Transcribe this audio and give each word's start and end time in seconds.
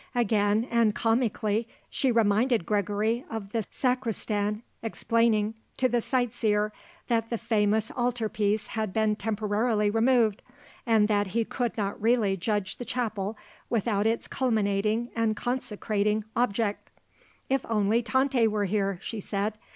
Again, 0.15 0.67
and 0.71 0.95
comically, 0.95 1.67
she 1.87 2.11
reminded 2.11 2.65
Gregory 2.65 3.23
of 3.29 3.51
the 3.51 3.63
sacristan 3.69 4.63
explaining 4.81 5.53
to 5.77 5.87
the 5.87 6.01
sight 6.01 6.33
seer 6.33 6.73
that 7.07 7.29
the 7.29 7.37
famous 7.37 7.91
altar 7.95 8.27
piece 8.27 8.65
had 8.65 8.93
been 8.93 9.15
temporarily 9.15 9.91
removed 9.91 10.41
and 10.87 11.07
that 11.07 11.27
he 11.27 11.45
could 11.45 11.77
not 11.77 12.01
really 12.01 12.35
judge 12.35 12.77
the 12.77 12.83
chapel 12.83 13.37
without 13.69 14.07
its 14.07 14.27
culminating 14.27 15.11
and 15.15 15.35
consecrating 15.35 16.23
object. 16.35 16.89
"If 17.47 17.63
only 17.69 18.01
Tante 18.01 18.47
were 18.47 18.65
here!" 18.65 18.97
she 19.03 19.19
said. 19.19 19.59